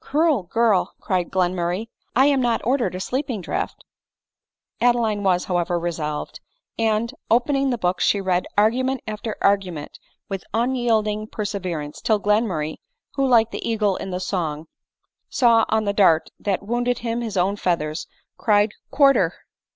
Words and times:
"Cruel 0.03 0.41
girl!" 0.41 0.93
cried 0.99 1.29
Glenmurray," 1.29 1.85
I 2.15 2.25
am 2.25 2.41
not 2.41 2.59
ordered 2.65 2.95
a 2.95 2.99
sleeping 2.99 3.39
draught!" 3.39 3.83
Adeline 4.81 5.21
was, 5.21 5.43
however, 5.45 5.77
resolved; 5.79 6.39
and, 6.79 7.13
opening 7.29 7.69
the 7.69 7.77
book, 7.77 7.99
she 7.99 8.19
read 8.19 8.47
argument 8.57 9.01
after 9.05 9.37
argument 9.43 9.99
with 10.27 10.43
unyielding 10.55 11.27
perseverance, 11.27 12.01
till 12.01 12.19
Glenmurray, 12.19 12.77
who, 13.13 13.27
like 13.27 13.51
the 13.51 13.61
eagle 13.69 13.95
in 13.95 14.09
the 14.09 14.19
song, 14.19 14.65
saw 15.29 15.65
on 15.69 15.83
the 15.85 15.93
dart 15.93 16.31
that 16.39 16.63
wounded 16.65 16.97
him 17.05 17.21
his 17.21 17.37
own 17.37 17.55
feathers, 17.55 18.07
cried" 18.37 18.71
Quarter." 18.89 19.35